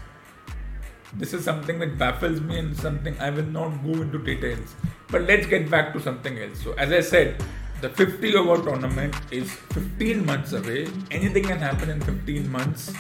This 1.14 1.34
is 1.34 1.44
something 1.44 1.78
that 1.80 1.98
baffles 1.98 2.40
me 2.40 2.58
and 2.58 2.76
something 2.76 3.18
I 3.18 3.30
will 3.30 3.46
not 3.46 3.70
go 3.82 4.00
into 4.00 4.18
details. 4.18 4.74
But 5.08 5.22
let's 5.22 5.46
get 5.46 5.68
back 5.68 5.92
to 5.94 6.00
something 6.00 6.38
else. 6.38 6.62
So, 6.62 6.72
as 6.74 6.92
I 6.92 7.00
said, 7.00 7.42
the 7.80 7.88
50 7.88 8.36
over 8.36 8.62
tournament 8.62 9.16
is 9.30 9.50
15 9.72 10.24
months 10.24 10.52
away. 10.52 10.86
Anything 11.10 11.44
can 11.44 11.58
happen 11.58 11.90
in 11.90 12.00
15 12.00 12.52
months. 12.52 12.92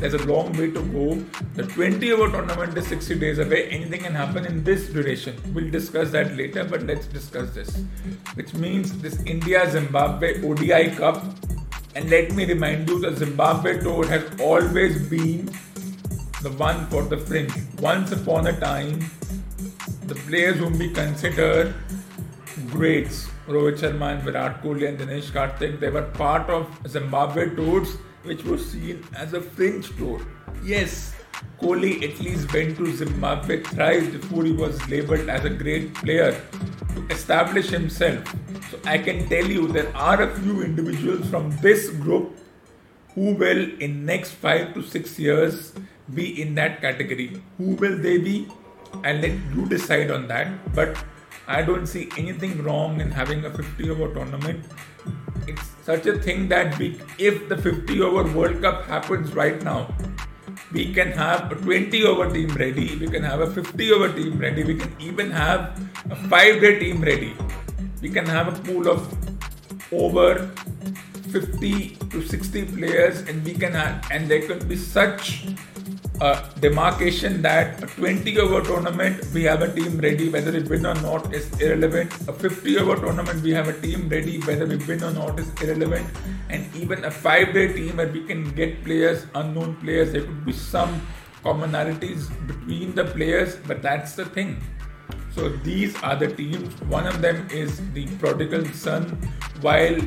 There's 0.00 0.14
a 0.14 0.26
long 0.26 0.52
way 0.54 0.70
to 0.70 0.82
go. 0.82 1.22
The 1.54 1.62
20 1.62 2.10
over 2.12 2.30
tournament 2.30 2.76
is 2.76 2.86
60 2.88 3.18
days 3.18 3.38
away. 3.38 3.68
Anything 3.68 4.00
can 4.00 4.14
happen 4.14 4.46
in 4.46 4.64
this 4.64 4.88
duration. 4.88 5.36
We'll 5.54 5.70
discuss 5.70 6.10
that 6.12 6.36
later, 6.36 6.64
but 6.64 6.82
let's 6.82 7.06
discuss 7.06 7.50
this. 7.50 7.84
Which 8.34 8.54
means 8.54 8.98
this 9.00 9.22
India 9.26 9.70
Zimbabwe 9.70 10.42
ODI 10.42 10.96
Cup. 10.96 11.22
And 11.94 12.10
let 12.10 12.32
me 12.32 12.46
remind 12.46 12.88
you 12.88 12.98
the 12.98 13.14
Zimbabwe 13.14 13.78
tour 13.80 14.06
has 14.08 14.24
always 14.40 15.06
been 15.08 15.54
the 16.44 16.50
one 16.52 16.86
for 16.88 17.02
the 17.02 17.16
fringe. 17.16 17.52
Once 17.80 18.12
upon 18.12 18.46
a 18.46 18.52
time, 18.60 18.98
the 20.08 20.14
players 20.14 20.58
whom 20.58 20.78
we 20.78 20.90
consider 20.90 21.74
greats, 22.70 23.28
Rohit 23.48 23.78
Sharma 23.78 24.12
and 24.12 24.22
Virat 24.22 24.62
Kohli 24.62 24.86
and 24.88 24.98
Dinesh 24.98 25.30
Karthik, 25.36 25.80
they 25.80 25.88
were 25.88 26.02
part 26.02 26.50
of 26.50 26.66
Zimbabwe 26.86 27.54
tours 27.56 27.96
which 28.24 28.44
was 28.44 28.70
seen 28.70 29.02
as 29.16 29.32
a 29.32 29.40
fringe 29.40 29.88
tour. 29.96 30.20
Yes, 30.62 31.14
Kohli 31.62 31.92
at 32.08 32.20
least 32.20 32.52
went 32.52 32.76
to 32.76 32.94
Zimbabwe 32.94 33.62
thrice 33.62 34.06
before 34.08 34.44
he 34.44 34.52
was 34.52 34.86
labeled 34.90 35.30
as 35.30 35.46
a 35.46 35.50
great 35.50 35.94
player 35.94 36.32
to 36.94 37.06
establish 37.08 37.70
himself. 37.70 38.34
So 38.70 38.78
I 38.84 38.98
can 38.98 39.26
tell 39.30 39.46
you 39.46 39.66
there 39.68 39.96
are 39.96 40.22
a 40.22 40.34
few 40.40 40.62
individuals 40.62 41.28
from 41.30 41.56
this 41.62 41.88
group 41.88 42.38
who 43.14 43.34
will 43.34 43.66
in 43.80 44.04
next 44.04 44.32
5 44.32 44.74
to 44.74 44.82
6 44.82 45.18
years 45.18 45.72
be 46.12 46.42
in 46.42 46.54
that 46.56 46.80
category. 46.80 47.40
Who 47.58 47.74
will 47.76 47.96
they 47.96 48.18
be? 48.18 48.48
I'll 49.04 49.16
let 49.16 49.32
you 49.54 49.66
decide 49.66 50.10
on 50.10 50.28
that. 50.28 50.74
But 50.74 51.02
I 51.46 51.62
don't 51.62 51.86
see 51.86 52.10
anything 52.16 52.62
wrong 52.62 53.00
in 53.00 53.10
having 53.10 53.44
a 53.44 53.50
50 53.50 53.90
over 53.90 54.12
tournament. 54.14 54.64
It's 55.46 55.70
such 55.82 56.06
a 56.06 56.18
thing 56.18 56.48
that 56.48 56.78
we, 56.78 57.00
if 57.18 57.48
the 57.48 57.56
50 57.56 58.00
over 58.00 58.24
World 58.36 58.62
Cup 58.62 58.86
happens 58.86 59.34
right 59.34 59.62
now, 59.62 59.94
we 60.72 60.92
can 60.92 61.12
have 61.12 61.52
a 61.52 61.54
20 61.54 62.04
over 62.04 62.30
team 62.30 62.48
ready, 62.54 62.96
we 62.96 63.08
can 63.08 63.22
have 63.22 63.40
a 63.40 63.50
50 63.50 63.92
over 63.92 64.12
team 64.12 64.38
ready, 64.38 64.64
we 64.64 64.74
can 64.74 64.92
even 64.98 65.30
have 65.30 65.78
a 66.10 66.16
5 66.16 66.60
day 66.60 66.78
team 66.78 67.02
ready. 67.02 67.34
We 68.00 68.08
can 68.08 68.26
have 68.26 68.48
a 68.48 68.62
pool 68.62 68.88
of 68.88 69.06
over 69.92 70.50
50 71.30 71.96
to 72.10 72.22
60 72.26 72.64
players, 72.66 73.20
and 73.28 73.44
we 73.44 73.54
can 73.54 73.72
have, 73.72 74.10
and 74.10 74.28
there 74.28 74.46
could 74.46 74.68
be 74.68 74.76
such 74.76 75.46
a 76.20 76.48
demarcation 76.60 77.42
that 77.42 77.82
a 77.82 77.86
20 77.86 78.38
over 78.38 78.60
tournament 78.62 79.24
we 79.32 79.42
have 79.42 79.62
a 79.62 79.72
team 79.74 79.98
ready 79.98 80.28
whether 80.28 80.54
it 80.56 80.68
win 80.68 80.86
or 80.86 80.94
not 80.94 81.34
is 81.34 81.50
irrelevant. 81.60 82.12
A 82.28 82.32
50 82.32 82.78
over 82.78 82.96
tournament 82.96 83.42
we 83.42 83.50
have 83.52 83.68
a 83.68 83.80
team 83.80 84.08
ready 84.08 84.38
whether 84.40 84.66
we 84.66 84.76
win 84.76 85.02
or 85.02 85.10
not 85.10 85.38
is 85.40 85.50
irrelevant. 85.60 86.06
And 86.50 86.74
even 86.76 87.04
a 87.04 87.10
5 87.10 87.52
day 87.52 87.72
team 87.72 87.96
where 87.96 88.08
we 88.08 88.24
can 88.24 88.50
get 88.54 88.84
players 88.84 89.26
unknown 89.34 89.76
players 89.76 90.12
there 90.12 90.22
could 90.22 90.44
be 90.44 90.52
some 90.52 91.00
commonalities 91.42 92.30
between 92.46 92.94
the 92.94 93.04
players 93.04 93.56
but 93.66 93.82
that's 93.82 94.14
the 94.14 94.24
thing 94.24 94.56
so 95.34 95.48
these 95.68 95.96
are 96.02 96.16
the 96.16 96.28
teams 96.28 96.80
one 96.82 97.06
of 97.06 97.20
them 97.20 97.48
is 97.50 97.80
the 97.92 98.06
prodigal 98.18 98.64
son 98.66 99.06
while 99.60 99.98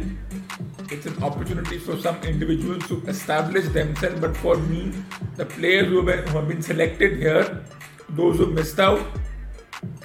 it's 0.92 1.06
an 1.06 1.22
opportunity 1.24 1.78
for 1.78 1.98
some 2.00 2.16
individuals 2.24 2.88
to 2.88 3.02
establish 3.08 3.68
themselves. 3.70 4.20
But 4.20 4.38
for 4.38 4.58
me, 4.58 4.94
the 5.36 5.46
players 5.46 5.88
who 5.88 6.06
have, 6.08 6.48
been, 6.48 6.62
selected 6.62 7.18
here, 7.18 7.64
those 8.10 8.38
who 8.38 8.48
missed 8.48 8.80
out, 8.80 9.06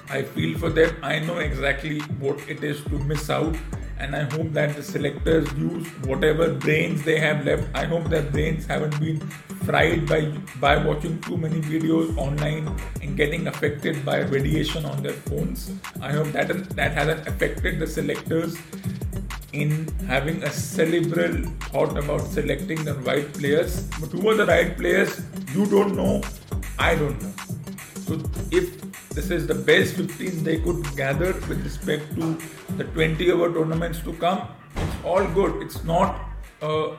I 0.09 0.23
feel 0.23 0.57
for 0.57 0.69
them. 0.69 0.95
I 1.01 1.19
know 1.19 1.37
exactly 1.37 1.99
what 2.19 2.37
it 2.49 2.63
is 2.63 2.83
to 2.85 2.99
miss 2.99 3.29
out, 3.29 3.55
and 3.99 4.15
I 4.15 4.23
hope 4.23 4.53
that 4.53 4.75
the 4.75 4.83
selectors 4.83 5.51
use 5.53 5.87
whatever 6.05 6.53
brains 6.53 7.03
they 7.03 7.19
have 7.19 7.45
left. 7.45 7.67
I 7.73 7.85
hope 7.85 8.05
their 8.05 8.23
brains 8.23 8.65
haven't 8.65 8.99
been 8.99 9.19
fried 9.65 10.07
by 10.07 10.21
by 10.59 10.77
watching 10.77 11.19
too 11.21 11.37
many 11.37 11.61
videos 11.61 12.17
online 12.17 12.67
and 13.01 13.15
getting 13.15 13.47
affected 13.47 14.05
by 14.05 14.17
radiation 14.19 14.85
on 14.85 15.03
their 15.03 15.13
phones. 15.13 15.71
I 16.01 16.11
hope 16.11 16.31
that 16.33 16.47
that 16.75 16.91
hasn't 16.91 17.27
affected 17.27 17.79
the 17.79 17.87
selectors 17.87 18.57
in 19.53 19.87
having 20.07 20.43
a 20.43 20.49
cerebral 20.49 21.43
thought 21.71 21.97
about 21.97 22.21
selecting 22.21 22.83
the 22.83 22.95
right 23.09 23.31
players. 23.33 23.83
But 23.99 24.11
who 24.11 24.29
are 24.29 24.35
the 24.35 24.45
right 24.45 24.75
players? 24.75 25.21
You 25.53 25.65
don't 25.65 25.95
know. 25.95 26.21
I 26.79 26.95
don't 26.95 27.21
know. 27.21 27.33
So 28.05 28.21
if 28.51 28.83
this 29.13 29.29
is 29.29 29.47
the 29.47 29.55
best 29.55 29.95
15 29.95 30.43
they 30.43 30.59
could 30.59 30.83
gather 30.95 31.33
with 31.47 31.63
respect 31.63 32.15
to 32.15 32.37
the 32.77 32.83
20 32.83 33.31
over 33.31 33.53
tournaments 33.53 33.99
to 34.01 34.13
come, 34.13 34.47
it's 34.75 34.95
all 35.05 35.25
good. 35.27 35.61
It's 35.61 35.83
not 35.83 36.19
a 36.61 36.95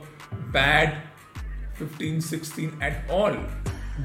bad 0.52 1.02
15 1.74 2.20
16 2.20 2.78
at 2.80 3.10
all. 3.10 3.36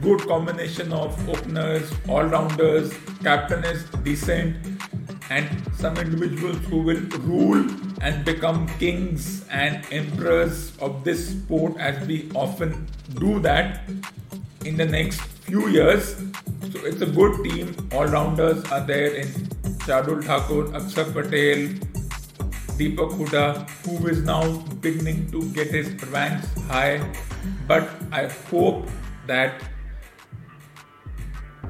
good 0.02 0.22
combination 0.28 0.94
of 0.94 1.18
openers, 1.28 1.92
all 2.08 2.24
rounders, 2.24 2.94
captain 3.24 3.64
is 3.64 3.84
decent, 4.04 4.56
and 5.30 5.48
some 5.76 5.98
individuals 5.98 6.58
who 6.66 6.82
will 6.82 7.02
rule 7.22 7.66
and 8.02 8.24
become 8.24 8.68
kings 8.78 9.48
and 9.50 9.84
emperors 9.92 10.78
of 10.78 11.04
this 11.04 11.30
sport 11.30 11.76
as 11.78 12.06
we 12.08 12.32
often 12.36 12.88
do 13.16 13.40
that 13.40 13.90
in 14.66 14.78
the 14.78 14.86
next 14.86 15.22
few 15.22 15.68
years. 15.70 16.16
So 16.72 16.86
it's 16.86 17.02
a 17.02 17.08
good 17.08 17.44
team. 17.44 17.76
All 17.92 18.06
rounders 18.06 18.64
are 18.66 18.82
there 18.86 19.16
in 19.16 19.28
Shardul 19.86 20.24
Thakur, 20.24 20.66
Akshar 20.80 21.12
Patel, 21.14 21.64
Deepak 22.78 23.12
Hooda, 23.18 23.68
who 23.86 24.08
is 24.08 24.22
now 24.22 24.44
beginning 24.82 25.32
to 25.32 25.42
get 25.54 25.68
his 25.68 25.90
ranks 26.12 26.48
high. 26.68 27.02
But 27.68 27.90
I 28.12 28.28
hope 28.52 28.88
that 29.26 29.64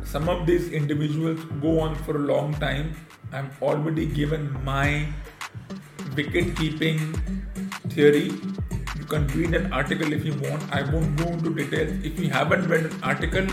some 0.03 0.27
of 0.27 0.46
these 0.46 0.70
individuals 0.72 1.39
go 1.62 1.79
on 1.79 1.96
for 1.96 2.18
a 2.18 2.20
long 2.20 2.53
time. 2.56 2.94
I'm 3.32 3.50
already 3.62 4.06
given 4.06 4.51
my 4.65 5.08
wicket 6.15 6.58
keeping 6.58 7.00
theory. 7.89 8.32
You 8.98 9.06
can 9.08 9.27
read 9.27 9.53
an 9.53 9.72
article 9.72 10.12
if 10.12 10.25
you 10.25 10.34
want. 10.50 10.63
I 10.74 10.82
won't 10.91 11.15
go 11.15 11.27
into 11.27 11.56
details. 11.56 12.03
If 12.03 12.20
you 12.20 12.29
haven't 12.29 12.68
read 12.68 12.86
an 12.86 13.00
article, 13.01 13.48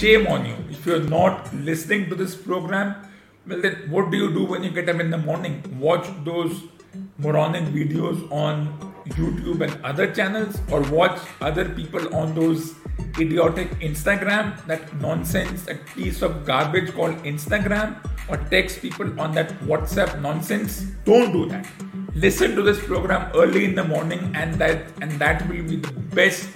shame 0.00 0.26
on 0.26 0.46
you. 0.46 0.56
If 0.70 0.86
you're 0.86 1.08
not 1.14 1.52
listening 1.54 2.08
to 2.10 2.14
this 2.14 2.34
program, 2.34 2.94
well, 3.46 3.60
then 3.60 3.74
what 3.90 4.10
do 4.10 4.16
you 4.16 4.32
do 4.32 4.44
when 4.44 4.62
you 4.62 4.70
get 4.70 4.88
up 4.88 5.00
in 5.00 5.10
the 5.10 5.18
morning? 5.18 5.62
Watch 5.78 6.06
those 6.24 6.62
moronic 7.18 7.64
videos 7.64 8.30
on 8.32 8.68
YouTube 9.08 9.60
and 9.60 9.84
other 9.84 10.12
channels, 10.12 10.58
or 10.70 10.80
watch 10.82 11.18
other 11.40 11.68
people 11.68 12.14
on 12.14 12.34
those 12.34 12.74
idiotic 13.18 13.68
Instagram, 13.80 14.64
that 14.66 14.94
nonsense, 15.00 15.64
that 15.64 15.84
piece 15.86 16.22
of 16.22 16.46
garbage 16.46 16.92
called 16.94 17.16
Instagram, 17.24 17.96
or 18.28 18.36
text 18.54 18.80
people 18.80 19.20
on 19.20 19.32
that 19.32 19.50
WhatsApp 19.60 20.20
nonsense. 20.20 20.82
Don't 21.04 21.32
do 21.32 21.46
that. 21.46 21.66
Listen 22.14 22.54
to 22.54 22.62
this 22.62 22.82
program 22.84 23.30
early 23.34 23.64
in 23.64 23.74
the 23.74 23.84
morning, 23.84 24.32
and 24.34 24.54
that 24.54 24.84
and 25.00 25.12
that 25.12 25.46
will 25.48 25.64
be 25.64 25.76
the 25.76 25.92
best 26.20 26.48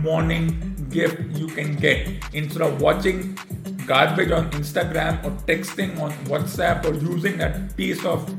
morning 0.00 0.71
gift 0.92 1.20
you 1.38 1.46
can 1.46 1.74
get 1.76 2.08
instead 2.32 2.62
of 2.62 2.80
watching 2.80 3.38
garbage 3.86 4.30
on 4.30 4.50
Instagram 4.52 5.24
or 5.24 5.30
texting 5.46 5.98
on 6.00 6.12
WhatsApp 6.26 6.84
or 6.84 6.94
using 6.94 7.38
that 7.38 7.76
piece 7.76 8.04
of 8.04 8.30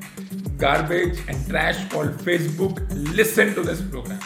garbage 0.57 1.19
and 1.27 1.47
trash 1.47 1.89
called 1.91 2.11
Facebook, 2.29 2.79
listen 3.17 3.53
to 3.55 3.61
this 3.61 3.81
program 3.81 4.19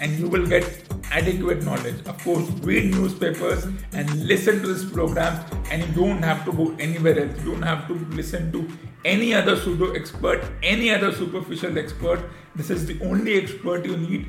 and 0.00 0.18
you 0.18 0.28
will 0.28 0.46
get 0.46 0.64
adequate 1.10 1.64
knowledge. 1.64 2.06
Of 2.06 2.22
course, 2.22 2.48
read 2.62 2.94
newspapers 2.94 3.64
and 3.92 4.26
listen 4.26 4.60
to 4.60 4.74
this 4.74 4.84
program, 4.90 5.44
and 5.70 5.82
you 5.82 5.92
don't 5.94 6.22
have 6.22 6.44
to 6.44 6.52
go 6.52 6.74
anywhere 6.78 7.18
else. 7.18 7.38
You 7.44 7.52
don't 7.52 7.62
have 7.62 7.86
to 7.88 7.94
listen 8.10 8.52
to 8.52 8.68
any 9.04 9.34
other 9.34 9.56
pseudo 9.56 9.92
expert, 9.92 10.44
any 10.62 10.90
other 10.90 11.12
superficial 11.12 11.78
expert. 11.78 12.20
This 12.54 12.70
is 12.70 12.86
the 12.86 13.00
only 13.02 13.38
expert 13.40 13.84
you 13.84 13.96
need, 13.96 14.28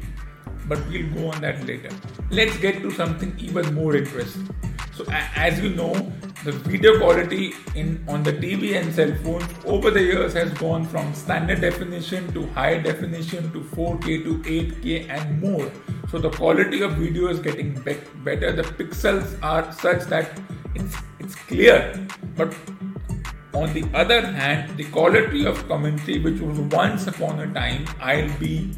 but 0.70 0.88
we'll 0.88 1.12
go 1.14 1.32
on 1.32 1.42
that 1.42 1.66
later. 1.66 1.90
Let's 2.30 2.58
get 2.58 2.82
to 2.84 2.92
something 2.92 3.36
even 3.40 3.74
more 3.74 3.96
interesting. 3.96 4.48
So, 4.94 5.06
as 5.10 5.60
you 5.60 5.70
know, 5.70 5.94
the 6.44 6.52
video 6.52 6.98
quality 7.00 7.54
in 7.76 8.04
on 8.08 8.24
the 8.24 8.32
TV 8.32 8.80
and 8.80 8.94
cell 8.94 9.14
phones 9.24 9.46
over 9.66 9.92
the 9.92 10.02
years 10.02 10.34
has 10.34 10.54
gone 10.54 10.86
from 10.86 11.14
standard 11.14 11.62
definition 11.62 12.32
to 12.34 12.46
high 12.58 12.78
definition 12.78 13.52
to 13.54 13.62
4K 13.76 14.24
to 14.24 14.38
8K 14.40 15.10
and 15.10 15.42
more. 15.42 15.72
So 16.12 16.18
the 16.18 16.30
quality 16.30 16.82
of 16.82 16.94
video 16.94 17.28
is 17.28 17.40
getting 17.40 17.74
be- 17.82 17.98
better. 18.24 18.52
The 18.52 18.64
pixels 18.64 19.38
are 19.42 19.72
such 19.72 20.04
that 20.16 20.40
it's 20.76 20.96
it's 21.20 21.36
clear, 21.36 22.08
but 22.36 22.56
on 23.54 23.74
the 23.74 23.86
other 23.94 24.22
hand, 24.22 24.78
the 24.78 24.86
quality 24.86 25.46
of 25.46 25.68
commentary, 25.68 26.20
which 26.20 26.40
was 26.40 26.60
once 26.60 27.08
upon 27.08 27.40
a 27.40 27.54
time, 27.54 27.86
I'll 28.00 28.38
be 28.40 28.72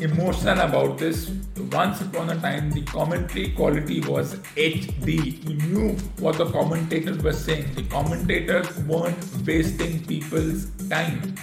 emotional 0.00 0.60
about 0.60 0.98
this. 0.98 1.30
Once 1.72 2.00
upon 2.00 2.30
a 2.30 2.40
time, 2.40 2.70
the 2.70 2.82
commentary 2.82 3.50
quality 3.50 4.00
was 4.00 4.36
HD. 4.56 5.42
You 5.48 5.54
knew 5.66 5.96
what 6.20 6.38
the 6.38 6.46
commentators 6.46 7.22
were 7.22 7.32
saying. 7.32 7.74
The 7.74 7.82
commentators 7.84 8.78
weren't 8.84 9.18
wasting 9.46 10.04
people's 10.04 10.66
time. 10.88 11.34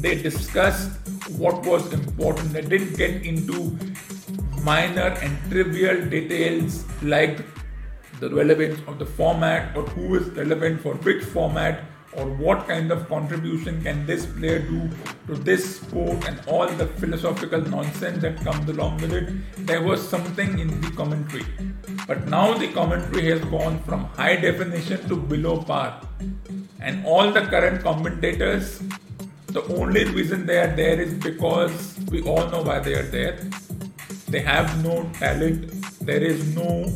They 0.00 0.20
discussed 0.20 0.90
what 1.38 1.64
was 1.64 1.92
important. 1.92 2.52
They 2.52 2.62
didn't 2.62 2.96
get 2.96 3.24
into 3.24 3.78
minor 4.62 5.08
and 5.22 5.38
trivial 5.50 6.04
details 6.06 6.84
like 7.02 7.44
the 8.20 8.30
relevance 8.30 8.80
of 8.86 8.98
the 8.98 9.06
format 9.06 9.76
or 9.76 9.82
who 9.82 10.16
is 10.16 10.28
relevant 10.30 10.80
for 10.80 10.94
which 10.94 11.24
format 11.24 11.84
or 12.16 12.26
what 12.26 12.66
kind 12.68 12.90
of 12.90 13.08
contribution 13.08 13.82
can 13.82 14.06
this 14.06 14.26
player 14.26 14.58
do 14.60 14.88
to 15.26 15.34
this 15.34 15.76
sport 15.76 16.26
and 16.28 16.40
all 16.46 16.66
the 16.66 16.86
philosophical 16.86 17.60
nonsense 17.60 18.22
that 18.22 18.40
comes 18.42 18.68
along 18.68 19.00
with 19.00 19.12
it. 19.12 19.66
There 19.66 19.82
was 19.82 20.06
something 20.08 20.58
in 20.58 20.80
the 20.80 20.90
commentary. 20.90 21.44
But 22.06 22.26
now 22.28 22.54
the 22.54 22.72
commentary 22.72 23.30
has 23.30 23.40
gone 23.46 23.82
from 23.84 24.04
high 24.04 24.36
definition 24.36 25.08
to 25.08 25.16
below 25.16 25.62
par. 25.62 26.00
And 26.80 27.04
all 27.06 27.30
the 27.30 27.42
current 27.42 27.82
commentators, 27.82 28.82
the 29.46 29.62
only 29.74 30.04
reason 30.04 30.46
they 30.46 30.58
are 30.58 30.74
there 30.74 31.00
is 31.00 31.14
because 31.14 31.96
we 32.10 32.22
all 32.22 32.46
know 32.48 32.62
why 32.62 32.80
they 32.80 32.94
are 32.94 33.10
there. 33.18 33.38
They 34.28 34.40
have 34.40 34.82
no 34.84 35.08
talent. 35.14 35.70
There 36.00 36.22
is 36.22 36.54
no 36.54 36.92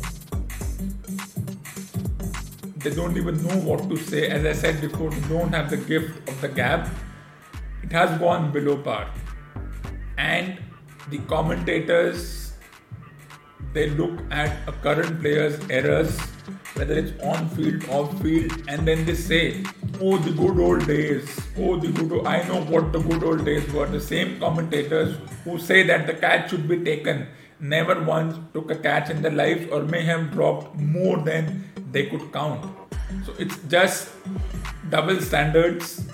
they 2.79 2.91
don't 2.91 3.17
even 3.17 3.41
know 3.45 3.57
what 3.57 3.89
to 3.89 3.97
say. 3.97 4.27
As 4.29 4.45
I 4.45 4.53
said 4.53 4.81
before, 4.81 5.09
they 5.11 5.27
don't 5.27 5.53
have 5.53 5.69
the 5.69 5.77
gift 5.77 6.29
of 6.29 6.41
the 6.41 6.47
gab. 6.47 6.89
It 7.83 7.91
has 7.91 8.17
gone 8.19 8.51
below 8.51 8.77
par. 8.77 9.09
And 10.17 10.59
the 11.09 11.19
commentators 11.19 12.49
they 13.73 13.89
look 13.89 14.19
at 14.31 14.67
a 14.67 14.71
current 14.71 15.19
player's 15.19 15.59
errors, 15.69 16.17
whether 16.73 16.95
it's 16.95 17.11
on 17.21 17.49
field, 17.49 17.87
off 17.89 18.19
field, 18.21 18.51
and 18.67 18.87
then 18.87 19.05
they 19.05 19.13
say, 19.13 19.63
Oh, 20.01 20.17
the 20.17 20.31
good 20.31 20.59
old 20.59 20.87
days. 20.87 21.39
Oh, 21.57 21.77
the 21.77 21.91
good 21.91 22.11
old, 22.11 22.25
I 22.25 22.47
know 22.47 22.61
what 22.63 22.91
the 22.91 22.99
good 22.99 23.23
old 23.23 23.45
days 23.45 23.71
were. 23.71 23.85
The 23.85 23.99
same 23.99 24.39
commentators 24.39 25.17
who 25.43 25.59
say 25.59 25.83
that 25.83 26.07
the 26.07 26.13
catch 26.13 26.49
should 26.49 26.67
be 26.67 26.83
taken 26.83 27.27
never 27.59 28.01
once 28.03 28.39
took 28.53 28.71
a 28.71 28.75
catch 28.75 29.09
in 29.09 29.21
their 29.21 29.31
lives 29.31 29.69
or 29.71 29.83
may 29.83 30.03
have 30.03 30.31
dropped 30.31 30.75
more 30.75 31.17
than 31.17 31.68
they 31.91 32.05
could 32.07 32.31
count. 32.31 32.65
So 33.25 33.33
it's 33.39 33.57
just 33.67 34.09
double 34.89 35.21
standards 35.21 36.05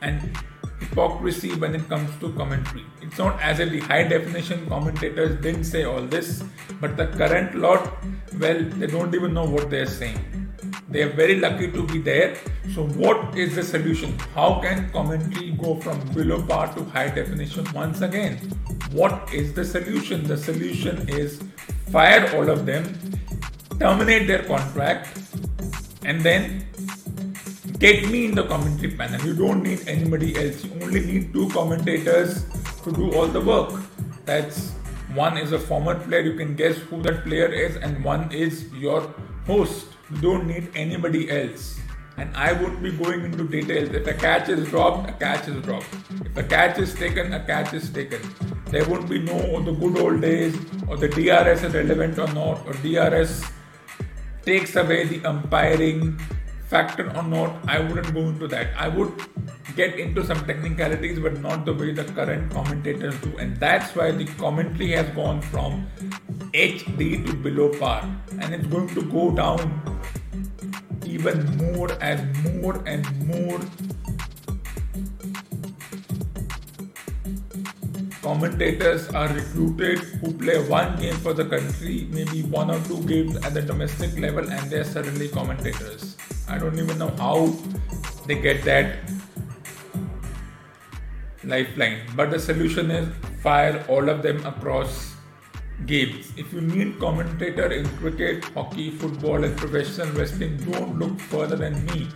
and 0.00 0.36
hypocrisy 0.80 1.54
when 1.54 1.74
it 1.74 1.88
comes 1.88 2.10
to 2.20 2.32
commentary. 2.32 2.84
It's 3.02 3.18
not 3.18 3.40
as 3.40 3.60
if 3.60 3.70
the 3.70 3.80
high 3.80 4.04
definition 4.04 4.66
commentators 4.68 5.40
didn't 5.40 5.64
say 5.64 5.84
all 5.84 6.02
this, 6.02 6.42
but 6.80 6.96
the 6.96 7.06
current 7.06 7.54
lot, 7.54 7.92
well, 8.38 8.62
they 8.62 8.86
don't 8.86 9.14
even 9.14 9.34
know 9.34 9.44
what 9.44 9.70
they're 9.70 9.86
saying. 9.86 10.18
They 10.90 11.02
are 11.02 11.12
very 11.12 11.38
lucky 11.38 11.70
to 11.70 11.86
be 11.86 11.98
there. 11.98 12.36
So, 12.74 12.86
what 12.86 13.36
is 13.36 13.54
the 13.56 13.62
solution? 13.62 14.18
How 14.34 14.60
can 14.60 14.90
commentary 14.90 15.50
go 15.52 15.76
from 15.76 16.00
below 16.12 16.42
par 16.42 16.72
to 16.74 16.84
high 16.84 17.08
definition 17.08 17.66
once 17.74 18.00
again? 18.00 18.36
What 18.92 19.32
is 19.32 19.52
the 19.52 19.64
solution? 19.64 20.26
The 20.26 20.36
solution 20.36 21.08
is 21.08 21.42
fire 21.90 22.34
all 22.36 22.48
of 22.48 22.64
them, 22.64 22.84
terminate 23.78 24.26
their 24.26 24.42
contract, 24.42 25.08
and 26.04 26.20
then 26.20 26.66
get 27.78 28.08
me 28.10 28.26
in 28.26 28.34
the 28.34 28.44
commentary 28.44 28.92
panel. 28.92 29.20
You 29.24 29.34
don't 29.34 29.62
need 29.62 29.86
anybody 29.86 30.36
else. 30.36 30.64
You 30.64 30.72
only 30.82 31.00
need 31.00 31.32
two 31.32 31.48
commentators 31.50 32.44
to 32.82 32.92
do 32.92 33.12
all 33.12 33.26
the 33.26 33.40
work. 33.40 33.72
That's 34.24 34.72
one 35.14 35.38
is 35.38 35.52
a 35.52 35.58
former 35.58 35.94
player, 35.98 36.20
you 36.20 36.34
can 36.34 36.54
guess 36.54 36.76
who 36.76 37.00
that 37.02 37.24
player 37.24 37.46
is, 37.46 37.76
and 37.76 38.04
one 38.04 38.30
is 38.30 38.70
your 38.74 39.14
host. 39.46 39.86
You 40.10 40.20
don't 40.20 40.46
need 40.46 40.70
anybody 40.74 41.30
else. 41.30 41.78
And 42.18 42.36
I 42.36 42.52
won't 42.52 42.82
be 42.82 42.90
going 42.90 43.24
into 43.24 43.44
details. 43.44 43.90
If 43.90 44.06
a 44.06 44.12
catch 44.12 44.48
is 44.48 44.68
dropped, 44.68 45.08
a 45.08 45.12
catch 45.12 45.48
is 45.48 45.62
dropped. 45.62 45.86
If 46.24 46.36
a 46.36 46.42
catch 46.42 46.78
is 46.78 46.94
taken, 46.94 47.32
a 47.32 47.44
catch 47.44 47.72
is 47.72 47.88
taken. 47.90 48.20
There 48.66 48.86
won't 48.88 49.08
be 49.08 49.20
no 49.20 49.62
the 49.62 49.72
good 49.72 49.98
old 49.98 50.20
days 50.20 50.56
or 50.88 50.96
the 50.96 51.08
DRS 51.08 51.62
is 51.62 51.74
relevant 51.74 52.18
or 52.18 52.26
not, 52.34 52.66
or 52.66 52.72
DRS 52.74 53.44
takes 54.48 54.76
away 54.76 55.04
the 55.04 55.22
umpiring 55.28 56.18
factor 56.68 57.06
or 57.16 57.22
not, 57.22 57.56
I 57.66 57.80
wouldn't 57.80 58.14
go 58.14 58.20
into 58.28 58.48
that. 58.48 58.68
I 58.76 58.88
would 58.88 59.12
get 59.76 59.98
into 59.98 60.24
some 60.24 60.40
technicalities, 60.46 61.18
but 61.18 61.40
not 61.40 61.66
the 61.66 61.74
way 61.74 61.92
the 61.92 62.04
current 62.04 62.50
commentators 62.50 63.20
do. 63.20 63.36
And 63.38 63.58
that's 63.58 63.94
why 63.94 64.10
the 64.10 64.24
commentary 64.44 64.92
has 64.92 65.08
gone 65.14 65.42
from 65.42 65.86
HD 66.54 67.26
to 67.26 67.34
below 67.34 67.68
par. 67.78 68.08
And 68.40 68.54
it's 68.54 68.66
going 68.66 68.88
to 68.94 69.02
go 69.02 69.30
down 69.32 69.82
even 71.04 71.44
more 71.58 71.90
and 72.00 72.62
more 72.62 72.82
and 72.86 73.04
more 73.26 73.60
commentators 78.22 79.08
are 79.10 79.28
recruited 79.28 79.98
who 80.20 80.32
play 80.32 80.58
one 80.68 80.98
game 81.00 81.16
for 81.16 81.32
the 81.32 81.44
country, 81.44 82.08
maybe 82.10 82.42
one 82.42 82.70
or 82.70 82.80
two 82.84 83.02
games 83.04 83.36
at 83.36 83.54
the 83.54 83.62
domestic 83.62 84.18
level, 84.18 84.50
and 84.50 84.70
they're 84.70 84.84
suddenly 84.84 85.28
commentators. 85.28 86.16
I 86.48 86.58
don't 86.58 86.78
even 86.78 86.98
know 86.98 87.10
how 87.10 87.54
they 88.26 88.34
get 88.34 88.64
that 88.64 88.98
lifeline. 91.44 92.00
But 92.16 92.30
the 92.30 92.38
solution 92.38 92.90
is 92.90 93.08
fire 93.42 93.84
all 93.88 94.08
of 94.08 94.22
them 94.22 94.44
across 94.44 95.14
games. 95.86 96.32
If 96.36 96.52
you 96.52 96.60
need 96.60 96.98
commentator 96.98 97.70
in 97.72 97.88
cricket, 97.98 98.44
hockey, 98.44 98.90
football, 98.90 99.44
and 99.44 99.56
professional 99.56 100.08
wrestling, 100.12 100.56
don't 100.70 100.98
look 100.98 101.20
further 101.20 101.56
than 101.56 101.84
me. 101.86 102.08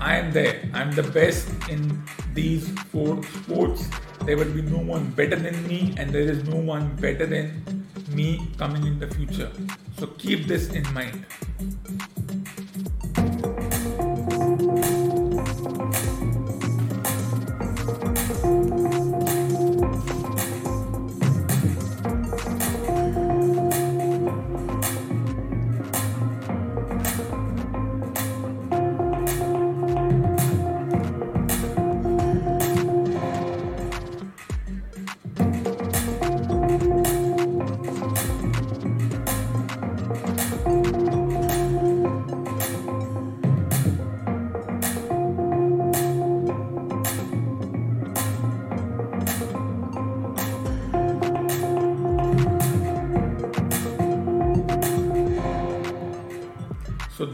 I 0.00 0.16
am 0.16 0.32
there. 0.32 0.68
I'm 0.72 0.92
the 0.92 1.02
best 1.02 1.48
in 1.68 2.02
these 2.32 2.68
four 2.90 3.22
sports. 3.22 3.86
There 4.24 4.36
will 4.36 4.50
be 4.50 4.62
no 4.62 4.78
one 4.78 5.10
better 5.10 5.36
than 5.36 5.66
me, 5.68 5.94
and 5.98 6.10
there 6.10 6.22
is 6.22 6.42
no 6.44 6.56
one 6.56 6.96
better 6.96 7.26
than 7.26 7.86
me 8.08 8.48
coming 8.56 8.86
in 8.86 8.98
the 8.98 9.08
future. 9.08 9.50
So 9.98 10.06
keep 10.06 10.46
this 10.46 10.70
in 10.70 10.90
mind. 10.94 11.26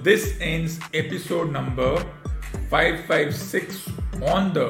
This 0.07 0.37
ends 0.41 0.79
episode 0.95 1.51
number 1.51 1.99
556 2.71 3.91
on 4.23 4.53
the 4.53 4.67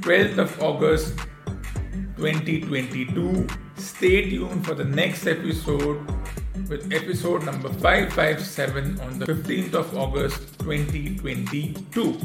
12th 0.00 0.38
of 0.38 0.60
August 0.60 1.16
2022. 2.16 3.46
Stay 3.76 4.28
tuned 4.28 4.66
for 4.66 4.74
the 4.74 4.82
next 4.82 5.28
episode 5.28 6.04
with 6.68 6.92
episode 6.92 7.44
number 7.44 7.68
557 7.74 8.98
on 9.02 9.20
the 9.20 9.26
15th 9.26 9.74
of 9.74 9.96
August 9.96 10.58
2022. 10.58 12.18